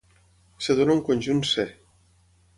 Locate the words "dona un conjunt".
0.79-1.45